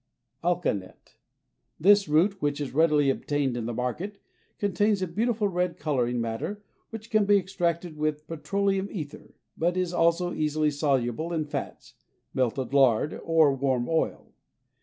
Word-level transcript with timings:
Alkanet. 0.43 1.17
This 1.79 2.07
root, 2.07 2.41
which 2.41 2.59
is 2.59 2.73
readily 2.73 3.11
obtained 3.11 3.55
in 3.55 3.67
the 3.67 3.71
market, 3.75 4.17
contains 4.57 5.03
a 5.03 5.07
beautiful 5.07 5.47
red 5.47 5.77
coloring 5.77 6.19
matter 6.19 6.63
which 6.89 7.11
can 7.11 7.25
be 7.25 7.37
extracted 7.37 7.97
with 7.97 8.25
petroleum 8.25 8.87
ether, 8.91 9.35
but 9.55 9.77
is 9.77 9.93
also 9.93 10.33
easily 10.33 10.71
soluble 10.71 11.31
in 11.31 11.45
fats 11.45 11.93
(melted 12.33 12.73
lard 12.73 13.21
or 13.23 13.53
warm 13.53 13.87
oil). 13.87 14.33